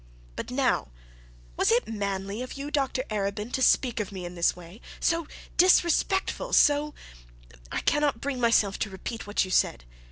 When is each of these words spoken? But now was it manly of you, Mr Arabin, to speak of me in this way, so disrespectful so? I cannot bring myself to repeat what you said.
But 0.35 0.49
now 0.49 0.87
was 1.55 1.69
it 1.71 1.87
manly 1.87 2.41
of 2.41 2.53
you, 2.53 2.71
Mr 2.71 3.07
Arabin, 3.11 3.51
to 3.53 3.61
speak 3.61 3.99
of 3.99 4.11
me 4.11 4.25
in 4.25 4.33
this 4.33 4.55
way, 4.55 4.81
so 4.99 5.27
disrespectful 5.57 6.53
so? 6.53 6.95
I 7.71 7.81
cannot 7.81 8.19
bring 8.19 8.39
myself 8.39 8.79
to 8.79 8.89
repeat 8.89 9.27
what 9.27 9.45
you 9.45 9.51
said. 9.51 9.85